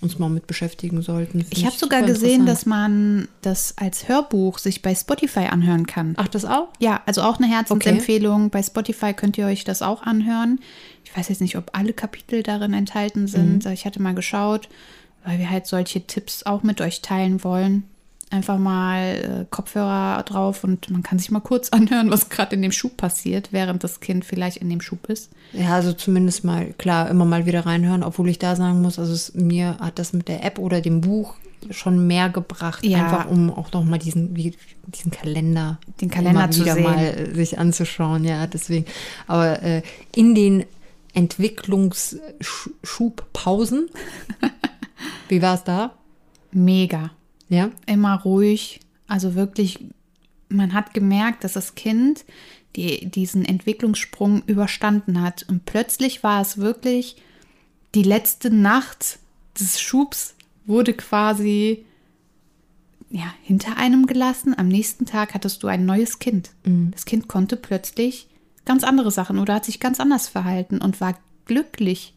uns 0.00 0.18
mal 0.18 0.30
mit 0.30 0.46
beschäftigen 0.46 1.02
sollten. 1.02 1.44
ich 1.50 1.66
habe 1.66 1.76
sogar 1.76 2.02
gesehen, 2.02 2.46
dass 2.46 2.64
man 2.64 3.28
das 3.42 3.74
als 3.76 4.08
Hörbuch 4.08 4.58
sich 4.58 4.80
bei 4.80 4.94
Spotify 4.94 5.46
anhören 5.50 5.86
kann. 5.86 6.14
Ach, 6.16 6.28
das 6.28 6.44
auch? 6.44 6.68
Ja, 6.78 7.02
also 7.06 7.22
auch 7.22 7.38
eine 7.38 7.48
Herzensempfehlung. 7.48 8.46
Okay. 8.46 8.50
Bei 8.50 8.62
Spotify 8.62 9.12
könnt 9.12 9.36
ihr 9.36 9.46
euch 9.46 9.64
das 9.64 9.82
auch 9.82 10.02
anhören. 10.02 10.60
Ich 11.04 11.14
weiß 11.14 11.28
jetzt 11.28 11.42
nicht, 11.42 11.56
ob 11.56 11.76
alle 11.76 11.92
Kapitel 11.92 12.42
darin 12.42 12.72
enthalten 12.72 13.26
sind. 13.26 13.64
Mhm. 13.64 13.72
Ich 13.72 13.84
hatte 13.84 14.00
mal 14.00 14.14
geschaut, 14.14 14.68
weil 15.24 15.38
wir 15.38 15.50
halt 15.50 15.66
solche 15.66 16.06
Tipps 16.06 16.44
auch 16.44 16.62
mit 16.62 16.80
euch 16.80 17.02
teilen 17.02 17.44
wollen 17.44 17.84
einfach 18.30 18.58
mal 18.58 19.42
äh, 19.42 19.46
Kopfhörer 19.50 20.22
drauf 20.22 20.64
und 20.64 20.88
man 20.90 21.02
kann 21.02 21.18
sich 21.18 21.30
mal 21.30 21.40
kurz 21.40 21.68
anhören, 21.70 22.10
was 22.10 22.28
gerade 22.28 22.54
in 22.56 22.62
dem 22.62 22.72
Schub 22.72 22.96
passiert, 22.96 23.48
während 23.52 23.84
das 23.84 24.00
Kind 24.00 24.24
vielleicht 24.24 24.58
in 24.58 24.70
dem 24.70 24.80
Schub 24.80 25.08
ist. 25.08 25.30
Ja, 25.52 25.74
also 25.74 25.92
zumindest 25.92 26.44
mal, 26.44 26.72
klar, 26.78 27.08
immer 27.10 27.24
mal 27.24 27.46
wieder 27.46 27.66
reinhören, 27.66 28.02
obwohl 28.04 28.28
ich 28.28 28.38
da 28.38 28.54
sagen 28.56 28.80
muss, 28.82 28.98
also 28.98 29.12
es, 29.12 29.34
mir 29.34 29.76
hat 29.80 29.98
das 29.98 30.12
mit 30.12 30.28
der 30.28 30.44
App 30.44 30.58
oder 30.58 30.80
dem 30.80 31.00
Buch 31.00 31.34
schon 31.70 32.06
mehr 32.06 32.30
gebracht, 32.30 32.84
Ja. 32.86 33.04
einfach 33.04 33.28
um 33.28 33.52
auch 33.52 33.70
noch 33.72 33.84
mal 33.84 33.98
diesen, 33.98 34.32
diesen 34.34 35.10
Kalender, 35.10 35.78
Den 36.00 36.08
Kalender 36.08 36.44
immer 36.44 36.50
zu 36.50 36.62
wieder 36.62 36.74
sehen. 36.74 36.84
mal 36.84 36.98
äh, 37.04 37.34
sich 37.34 37.58
anzuschauen. 37.58 38.24
Ja, 38.24 38.46
deswegen. 38.46 38.86
Aber 39.26 39.62
äh, 39.62 39.82
in 40.14 40.34
den 40.34 40.64
Entwicklungsschubpausen, 41.12 43.90
wie 45.28 45.42
war 45.42 45.54
es 45.56 45.64
da? 45.64 45.92
Mega. 46.52 47.10
Ja, 47.50 47.70
Immer 47.84 48.22
ruhig. 48.22 48.80
Also 49.06 49.34
wirklich, 49.34 49.84
man 50.48 50.72
hat 50.72 50.94
gemerkt, 50.94 51.44
dass 51.44 51.52
das 51.52 51.74
Kind 51.74 52.24
die, 52.76 53.10
diesen 53.10 53.44
Entwicklungssprung 53.44 54.42
überstanden 54.46 55.20
hat. 55.20 55.44
Und 55.48 55.66
plötzlich 55.66 56.22
war 56.22 56.40
es 56.40 56.56
wirklich 56.56 57.16
die 57.94 58.04
letzte 58.04 58.50
Nacht 58.50 59.18
des 59.58 59.80
Schubs 59.80 60.36
wurde 60.64 60.94
quasi 60.94 61.84
ja, 63.10 63.34
hinter 63.42 63.76
einem 63.76 64.06
gelassen. 64.06 64.56
Am 64.56 64.68
nächsten 64.68 65.04
Tag 65.04 65.34
hattest 65.34 65.62
du 65.62 65.66
ein 65.66 65.84
neues 65.84 66.20
Kind. 66.20 66.52
Das 66.92 67.04
Kind 67.04 67.26
konnte 67.26 67.56
plötzlich 67.56 68.28
ganz 68.64 68.84
andere 68.84 69.10
Sachen 69.10 69.38
oder 69.38 69.54
hat 69.54 69.64
sich 69.64 69.80
ganz 69.80 69.98
anders 69.98 70.28
verhalten 70.28 70.80
und 70.80 71.00
war 71.00 71.18
glücklich. 71.46 72.14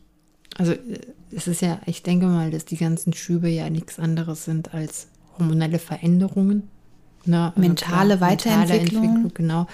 Also 0.56 0.74
äh, 0.74 1.00
es 1.32 1.48
ist 1.48 1.62
ja, 1.62 1.82
ich 1.88 2.04
denke 2.04 2.28
mal, 2.28 2.52
dass 2.52 2.66
die 2.66 2.78
ganzen 2.78 3.14
Schübe 3.14 3.50
ja 3.50 3.72
nichts 3.72 3.98
anderes 3.98 4.46
sind 4.46 4.76
als 4.76 5.08
hormonelle 5.38 5.80
Veränderungen. 5.80 6.70
Ne? 7.26 7.54
Also 7.56 7.60
Mentale 7.60 8.22
Weiterentwicklung. 8.22 9.04
Entwicklung, 9.04 9.32
genau. 9.34 9.68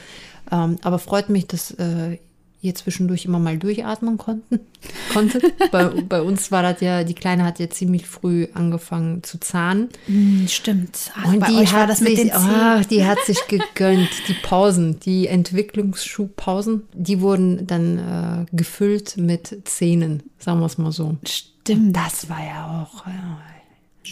Ähm, 0.52 0.78
aber 0.84 1.00
freut 1.00 1.30
mich, 1.30 1.48
dass 1.48 1.72
äh, 1.72 2.18
ihr 2.62 2.76
zwischendurch 2.76 3.26
immer 3.26 3.40
mal 3.40 3.58
durchatmen 3.58 4.18
konnten, 4.18 4.60
konntet. 5.14 5.44
bei, 5.72 5.86
bei 5.86 6.22
uns 6.22 6.52
war 6.52 6.62
das 6.62 6.82
ja, 6.82 7.04
die 7.04 7.14
Kleine 7.14 7.46
hat 7.46 7.60
ja 7.60 7.70
ziemlich 7.70 8.06
früh 8.06 8.48
angefangen 8.54 9.24
zu 9.24 9.40
zahnen. 9.40 9.90
Hm, 10.08 10.46
stimmt. 10.48 11.12
Ach, 11.16 11.26
Und 11.26 11.48
die 11.48 11.68
hat, 11.68 11.98
sich, 11.98 12.34
ach, 12.34 12.86
die 12.86 13.06
hat 13.06 13.20
sich 13.26 13.40
gegönnt, 13.48 14.10
die 14.28 14.34
Pausen, 14.34 15.00
die 15.00 15.28
Entwicklungsschubpausen, 15.28 16.84
die 16.94 17.22
wurden 17.22 17.66
dann 17.66 17.98
äh, 17.98 18.46
gefüllt 18.56 19.16
mit 19.18 19.62
Zähnen, 19.66 20.24
sagen 20.38 20.60
wir 20.60 20.66
es 20.66 20.78
mal 20.78 20.92
so. 20.92 21.18
Stimmt. 21.26 21.96
Das 21.96 22.30
war 22.30 22.44
ja 22.44 22.84
auch. 22.84 23.08
äh, 23.08 23.12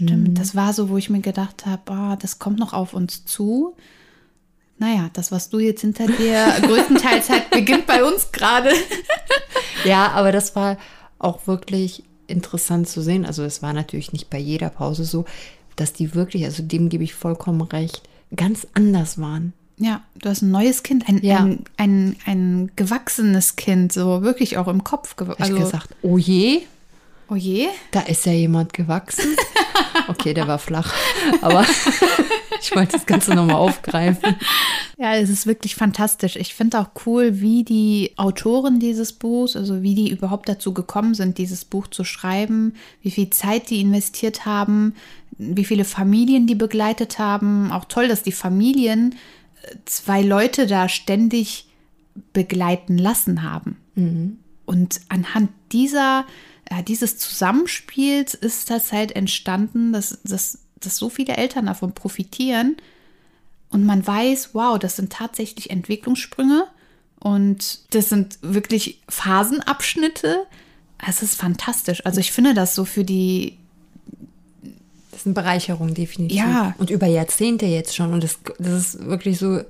Stimmt, 0.06 0.38
das 0.40 0.56
war 0.56 0.74
so, 0.74 0.90
wo 0.90 0.98
ich 0.98 1.10
mir 1.10 1.22
gedacht 1.22 1.66
habe, 1.66 1.92
ah, 1.92 2.16
das 2.16 2.40
kommt 2.40 2.60
noch 2.60 2.74
auf 2.74 2.94
uns 2.94 3.26
zu. 3.26 3.76
Naja, 4.80 5.10
das, 5.14 5.32
was 5.32 5.50
du 5.50 5.60
jetzt 5.60 5.82
hinter 5.82 6.06
dir 6.08 6.46
größtenteils 6.62 7.30
halt 7.30 7.50
beginnt 7.50 7.88
bei 7.88 8.04
uns 8.04 8.32
gerade. 8.32 8.70
Ja, 9.86 10.10
aber 10.12 10.32
das 10.32 10.56
war 10.56 10.78
auch 11.20 11.46
wirklich 11.48 12.04
interessant 12.26 12.90
zu 12.90 13.02
sehen. 13.02 13.26
Also 13.26 13.44
es 13.44 13.62
war 13.62 13.74
natürlich 13.74 14.12
nicht 14.12 14.30
bei 14.30 14.40
jeder 14.40 14.70
Pause 14.70 15.06
so, 15.06 15.24
dass 15.76 15.94
die 15.94 16.14
wirklich, 16.16 16.44
also 16.46 16.64
dem 16.64 16.90
gebe 16.90 17.04
ich 17.04 17.14
vollkommen 17.14 17.62
recht, 17.62 18.02
ganz 18.36 18.68
anders 18.74 19.20
waren. 19.20 19.54
Ja, 19.78 20.02
du 20.16 20.30
hast 20.30 20.42
ein 20.42 20.50
neues 20.52 20.82
Kind, 20.84 21.08
ein, 21.08 21.24
Ja. 21.24 21.38
ein, 21.38 21.64
ein, 21.78 22.16
ein 22.26 22.72
gewachsenes 22.76 23.56
Kind, 23.56 23.94
so 23.94 24.24
wirklich 24.24 24.58
auch 24.58 24.68
im 24.68 24.84
Kopf. 24.84 25.16
gew- 25.16 25.38
Hab 25.40 25.48
ich 25.48 25.56
gesagt, 25.56 25.90
oh 26.02 26.18
je, 26.18 26.62
oh 27.30 27.36
je. 27.36 27.68
da 27.92 28.02
ist 28.02 28.26
ja 28.26 28.32
jemand 28.32 28.74
gewachsen. 28.74 29.36
Okay, 30.08 30.34
der 30.34 30.48
war 30.48 30.60
flach, 30.60 30.94
aber 31.42 31.66
ich 32.62 32.74
wollte 32.76 32.94
das 32.94 33.06
Ganze 33.06 33.34
nochmal 33.34 33.58
aufgreifen. 33.58 34.36
Ja, 34.98 35.16
es 35.16 35.30
ist 35.30 35.48
wirklich 35.48 35.76
fantastisch. 35.76 36.36
Ich 36.36 36.54
finde 36.54 36.80
auch 36.80 36.90
cool, 37.06 37.42
wie 37.42 37.64
die 37.64 38.14
Autoren 38.16 38.80
dieses 38.80 39.12
Buchs, 39.12 39.56
also 39.56 39.82
wie 39.82 39.96
die 39.96 40.10
überhaupt 40.10 40.48
dazu 40.48 40.74
gekommen 40.74 41.14
sind, 41.14 41.40
dieses 41.40 41.66
Buch 41.66 41.88
zu 41.88 42.04
schreiben, 42.04 42.76
wie 43.02 43.12
viel 43.12 43.30
Zeit 43.32 43.70
die 43.70 43.82
investiert 43.82 44.46
haben, 44.46 44.96
wie 45.38 45.66
viele 45.66 45.84
Familien 45.84 46.48
die 46.48 46.56
begleitet 46.56 47.20
haben. 47.20 47.72
Auch 47.72 47.86
toll, 47.86 48.08
dass 48.08 48.24
die 48.24 48.32
Familien 48.32 49.16
äh, 49.64 49.76
zwei 49.86 50.22
Leute 50.22 50.68
da 50.68 50.88
ständig 50.88 51.66
begleiten 52.34 52.98
lassen 52.98 53.44
haben. 53.44 53.78
Und 54.66 55.02
anhand 55.10 55.50
dieser, 55.72 56.26
äh, 56.70 56.84
dieses 56.84 57.18
Zusammenspiels 57.18 58.34
ist 58.34 58.70
das 58.70 58.92
halt 58.92 59.14
entstanden, 59.16 59.94
dass, 59.94 60.20
dass, 60.24 60.60
dass 60.80 60.98
so 60.98 61.10
viele 61.10 61.36
Eltern 61.38 61.66
davon 61.68 61.94
profitieren. 61.94 62.78
Und 63.70 63.86
man 63.86 64.06
weiß, 64.06 64.52
wow, 64.54 64.80
das 64.80 64.96
sind 64.96 65.12
tatsächlich 65.12 65.70
Entwicklungssprünge 65.70 66.66
und 67.20 67.80
das 67.94 68.10
sind 68.10 68.38
wirklich 68.42 69.02
Phasenabschnitte. 69.10 70.46
Es 71.06 71.22
ist 71.22 71.36
fantastisch. 71.36 72.06
Also 72.06 72.20
ich 72.20 72.32
finde 72.32 72.54
das 72.54 72.76
so 72.76 72.86
für 72.86 73.04
die, 73.04 73.58
Das 75.12 75.22
ist 75.22 75.26
eine 75.28 75.34
Bereicherung, 75.36 75.94
definitiv. 75.94 76.38
Ja. 76.38 76.76
Und 76.78 76.90
über 76.90 77.08
Jahrzehnte 77.08 77.66
jetzt 77.66 77.96
schon. 77.96 78.14
Und 78.14 78.24
das, 78.24 78.40
das 78.58 78.74
ist 78.96 79.06
wirklich 79.06 79.38
so, 79.38 79.62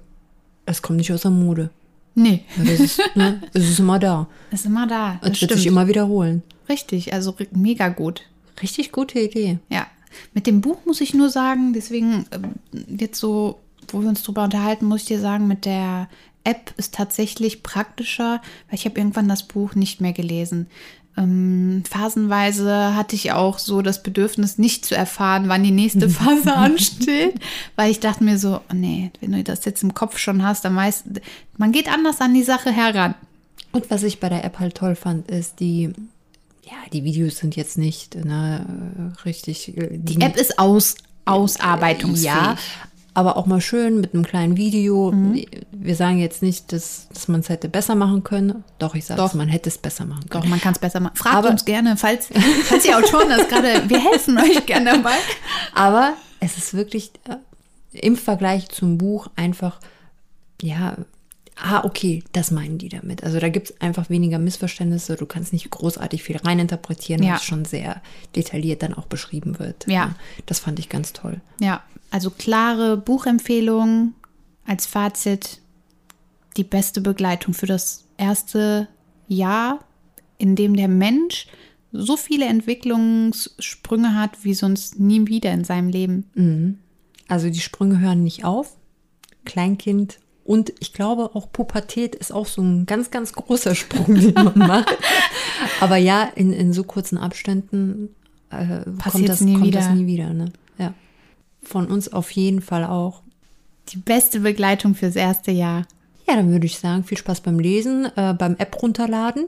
es 0.65 0.81
kommt 0.81 0.97
nicht 0.97 1.11
aus 1.11 1.21
der 1.21 1.31
Mode. 1.31 1.69
nee, 2.15 2.43
Das 2.57 2.79
ist, 2.79 2.99
ne, 3.15 3.41
es 3.53 3.67
ist 3.69 3.79
immer 3.79 3.97
da. 3.99 4.27
ist 4.51 4.65
immer 4.65 4.85
da. 4.87 5.13
Das 5.21 5.31
Es 5.31 5.41
wird 5.41 5.51
stimmt. 5.51 5.51
sich 5.53 5.65
immer 5.67 5.87
wiederholen. 5.87 6.43
Richtig, 6.69 7.13
also 7.13 7.35
mega 7.51 7.89
gut. 7.89 8.23
Richtig 8.61 8.91
gute 8.91 9.19
Idee. 9.19 9.59
Ja, 9.69 9.87
mit 10.33 10.47
dem 10.47 10.61
Buch 10.61 10.79
muss 10.85 11.01
ich 11.01 11.13
nur 11.13 11.29
sagen, 11.29 11.73
deswegen 11.73 12.25
ähm, 12.31 12.53
jetzt 12.87 13.19
so, 13.19 13.59
wo 13.89 14.01
wir 14.01 14.09
uns 14.09 14.23
drüber 14.23 14.43
unterhalten, 14.43 14.85
muss 14.85 15.01
ich 15.01 15.07
dir 15.07 15.19
sagen, 15.19 15.47
mit 15.47 15.65
der 15.65 16.09
App 16.43 16.73
ist 16.77 16.93
tatsächlich 16.93 17.63
praktischer, 17.63 18.41
weil 18.69 18.79
ich 18.79 18.85
habe 18.85 18.97
irgendwann 18.99 19.27
das 19.27 19.43
Buch 19.43 19.75
nicht 19.75 20.01
mehr 20.01 20.13
gelesen. 20.13 20.67
Ähm, 21.17 21.83
phasenweise 21.89 22.95
hatte 22.95 23.15
ich 23.15 23.31
auch 23.31 23.57
so 23.57 23.81
das 23.81 24.03
Bedürfnis, 24.03 24.57
nicht 24.57 24.85
zu 24.85 24.95
erfahren, 24.95 25.49
wann 25.49 25.63
die 25.63 25.71
nächste 25.71 26.09
Phase 26.11 26.53
ansteht, 26.53 27.35
weil 27.75 27.91
ich 27.91 27.99
dachte 27.99 28.23
mir 28.23 28.37
so, 28.37 28.61
oh 28.69 28.73
nee, 28.73 29.11
wenn 29.19 29.31
du 29.31 29.43
das 29.43 29.65
jetzt 29.65 29.83
im 29.83 29.93
Kopf 29.93 30.19
schon 30.19 30.43
hast, 30.43 30.63
dann 30.63 30.73
meist, 30.73 31.05
man 31.57 31.71
geht 31.71 31.91
anders 31.91 32.21
an 32.21 32.33
die 32.33 32.43
Sache 32.43 32.71
heran. 32.71 33.15
Und 33.71 33.89
was 33.89 34.03
ich 34.03 34.19
bei 34.19 34.29
der 34.29 34.45
App 34.45 34.59
halt 34.59 34.75
toll 34.75 34.95
fand, 34.95 35.29
ist 35.29 35.59
die, 35.59 35.91
ja, 36.69 36.73
die 36.93 37.03
Videos 37.03 37.37
sind 37.37 37.55
jetzt 37.55 37.77
nicht 37.77 38.15
ne, 38.15 39.13
richtig. 39.25 39.77
äh, 39.77 39.89
Die 39.91 40.21
App 40.21 40.35
ist 40.37 40.59
aus, 40.59 40.95
ausarbeitungsfähig. 41.25 42.25
Ja, 42.25 42.55
aber 43.13 43.35
auch 43.37 43.47
mal 43.47 43.61
schön 43.61 43.99
mit 43.99 44.13
einem 44.13 44.23
kleinen 44.23 44.57
Video. 44.57 45.11
Wir 45.71 45.95
sagen 45.95 46.19
jetzt 46.19 46.43
nicht, 46.43 46.71
dass, 46.71 47.07
dass 47.11 47.27
man 47.27 47.39
es 47.39 47.49
hätte 47.49 47.67
besser 47.67 47.95
machen 47.95 48.23
können. 48.23 48.63
Doch, 48.77 48.93
ich 48.93 49.05
sage 49.05 49.19
Doch. 49.19 49.33
man 49.33 49.47
hätte 49.47 49.69
es 49.69 49.79
besser 49.79 50.05
machen 50.05 50.29
können. 50.29 50.43
Doch, 50.43 50.49
man 50.49 50.61
kann 50.61 50.73
es 50.73 50.79
besser 50.79 50.99
machen. 50.99 51.15
Fragt 51.15 51.35
Aber- 51.35 51.49
uns 51.49 51.65
gerne, 51.65 51.97
falls, 51.97 52.29
falls 52.65 52.83
die 52.83 52.93
Autoren 52.93 53.29
das 53.29 53.47
gerade, 53.47 53.89
wir 53.89 53.99
helfen 53.99 54.37
euch 54.43 54.63
gerne 54.67 54.91
dabei. 54.91 55.15
Aber 55.73 56.13
es 56.41 56.57
ist 56.57 56.75
wirklich 56.75 57.11
äh, 57.27 57.37
im 57.97 58.15
Vergleich 58.17 58.69
zum 58.69 58.99
Buch 58.99 59.27
einfach, 59.35 59.79
ja, 60.61 60.95
ah, 61.59 61.83
okay, 61.83 62.23
das 62.33 62.51
meinen 62.51 62.77
die 62.77 62.89
damit. 62.89 63.23
Also 63.23 63.39
da 63.39 63.49
gibt 63.49 63.69
es 63.71 63.81
einfach 63.81 64.09
weniger 64.09 64.39
Missverständnisse. 64.39 65.15
Du 65.15 65.25
kannst 65.25 65.53
nicht 65.53 65.69
großartig 65.69 66.23
viel 66.23 66.37
reininterpretieren, 66.37 67.23
Ja. 67.23 67.29
weil 67.31 67.37
es 67.37 67.43
schon 67.43 67.65
sehr 67.65 68.01
detailliert 68.35 68.83
dann 68.83 68.93
auch 68.93 69.05
beschrieben 69.07 69.59
wird. 69.59 69.85
Ja. 69.87 70.15
Das 70.45 70.59
fand 70.59 70.79
ich 70.79 70.89
ganz 70.89 71.13
toll. 71.13 71.41
Ja, 71.59 71.83
also 72.11 72.29
klare 72.29 72.97
Buchempfehlungen 72.97 74.13
als 74.65 74.85
Fazit. 74.85 75.59
Die 76.57 76.63
beste 76.63 77.01
Begleitung 77.01 77.53
für 77.53 77.67
das 77.67 78.05
erste 78.17 78.87
Jahr, 79.27 79.79
in 80.39 80.55
dem 80.55 80.75
der 80.75 80.87
Mensch 80.87 81.47
so 81.91 82.17
viele 82.17 82.45
Entwicklungssprünge 82.45 84.15
hat 84.15 84.43
wie 84.43 84.53
sonst 84.53 84.99
nie 84.99 85.25
wieder 85.27 85.51
in 85.51 85.63
seinem 85.63 85.89
Leben. 85.89 86.79
Also 87.27 87.49
die 87.49 87.59
Sprünge 87.59 87.99
hören 87.99 88.23
nicht 88.23 88.43
auf. 88.45 88.75
Kleinkind 89.45 90.19
und 90.47 90.73
ich 90.79 90.93
glaube 90.93 91.35
auch 91.35 91.51
Pubertät 91.51 92.15
ist 92.15 92.31
auch 92.31 92.47
so 92.47 92.61
ein 92.61 92.85
ganz, 92.85 93.11
ganz 93.11 93.33
großer 93.33 93.75
Sprung, 93.75 94.15
den 94.19 94.33
man 94.33 94.57
macht. 94.57 94.97
Aber 95.79 95.97
ja, 95.97 96.23
in, 96.23 96.53
in 96.53 96.73
so 96.73 96.83
kurzen 96.83 97.17
Abständen 97.17 98.15
äh, 98.49 98.81
kommt, 99.09 99.29
das, 99.29 99.41
nie 99.41 99.53
kommt 99.53 99.67
wieder. 99.67 99.79
das 99.79 99.89
nie 99.89 100.07
wieder. 100.07 100.33
Ne? 100.33 100.51
Ja. 100.77 100.93
Von 101.61 101.87
uns 101.87 102.11
auf 102.11 102.31
jeden 102.31 102.61
Fall 102.61 102.85
auch. 102.85 103.21
Die 103.89 103.97
beste 103.97 104.39
Begleitung 104.39 104.95
fürs 104.95 105.15
erste 105.15 105.51
Jahr. 105.51 105.85
Ja, 106.27 106.35
dann 106.35 106.51
würde 106.51 106.65
ich 106.65 106.79
sagen, 106.79 107.03
viel 107.03 107.17
Spaß 107.17 107.41
beim 107.41 107.59
Lesen, 107.59 108.05
äh, 108.15 108.33
beim 108.33 108.55
App 108.57 108.81
runterladen. 108.81 109.45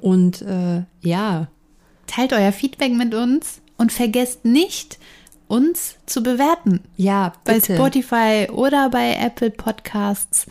Und 0.00 0.42
äh, 0.42 0.82
ja, 1.00 1.48
Teilt 2.06 2.32
euer 2.32 2.52
Feedback 2.52 2.92
mit 2.92 3.14
uns 3.14 3.60
und 3.76 3.92
vergesst 3.92 4.44
nicht, 4.44 4.98
uns 5.48 5.96
zu 6.06 6.22
bewerten. 6.22 6.80
ja, 6.96 7.32
bei 7.44 7.54
bitte. 7.54 7.74
Spotify 7.74 8.48
oder 8.50 8.90
bei 8.90 9.14
Apple 9.14 9.50
Podcasts 9.50 10.46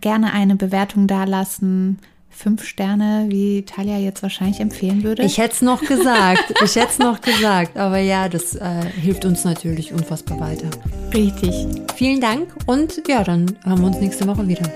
gerne 0.00 0.32
eine 0.32 0.56
Bewertung 0.56 1.06
dalassen. 1.06 1.98
Fünf 2.28 2.64
Sterne, 2.64 3.26
wie 3.30 3.62
Talia 3.62 3.96
jetzt 3.96 4.22
wahrscheinlich 4.22 4.60
empfehlen 4.60 5.02
würde. 5.02 5.22
Ich 5.22 5.38
hätte 5.38 5.54
es 5.54 5.62
noch 5.62 5.80
gesagt. 5.80 6.52
ich 6.62 6.76
hätte 6.76 6.88
es 6.90 6.98
noch 6.98 7.22
gesagt. 7.22 7.78
Aber 7.78 7.96
ja, 7.96 8.28
das 8.28 8.54
äh, 8.54 8.84
hilft 9.00 9.24
uns 9.24 9.44
natürlich 9.44 9.94
unfassbar 9.94 10.38
weiter. 10.38 10.68
Richtig. 11.14 11.66
Vielen 11.94 12.20
Dank 12.20 12.54
und 12.66 13.02
ja, 13.08 13.24
dann 13.24 13.56
hören 13.64 13.80
wir 13.80 13.86
uns 13.86 14.00
nächste 14.00 14.26
Woche 14.26 14.46
wieder. 14.46 14.70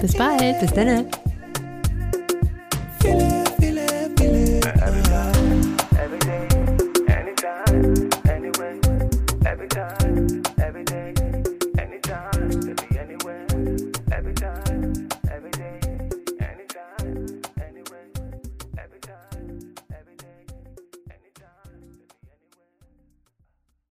Bis 0.00 0.12
bald. 0.14 0.60
Bis 0.60 0.72
dann. 0.72 1.06